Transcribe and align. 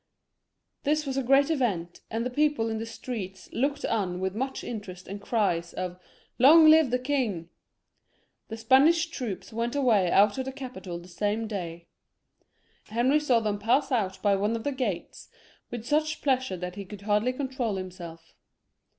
This 0.81 1.05
was 1.05 1.15
a 1.15 1.21
great 1.21 1.51
event, 1.51 2.01
and 2.09 2.25
the 2.25 2.31
people 2.31 2.69
in 2.71 2.79
the 2.79 2.87
streets 2.87 3.53
looked 3.53 3.85
on 3.85 4.19
with 4.19 4.33
much 4.33 4.63
interest 4.63 5.07
and 5.07 5.21
cries 5.21 5.73
of" 5.73 5.99
Long 6.39 6.67
live 6.71 6.89
the 6.89 6.97
king!" 6.97 7.49
The 8.49 8.57
Spanish 8.57 9.05
troops 9.11 9.53
went 9.53 9.75
away 9.75 10.09
out 10.09 10.39
of 10.39 10.45
the 10.45 10.51
capital 10.51 10.97
the 10.97 11.07
same 11.07 11.45
day. 11.45 11.85
Henry 12.85 13.19
saw 13.19 13.41
them 13.41 13.59
pass 13.59 13.91
out 13.91 14.19
by 14.23 14.35
one 14.35 14.55
of 14.55 14.63
the 14.63 14.71
gates 14.71 15.29
with 15.69 15.85
such 15.85 16.23
pleasure 16.23 16.57
that 16.57 16.73
he 16.77 16.83
could 16.83 17.01
hardly 17.03 17.31
control 17.31 17.75
himself. 17.75 18.33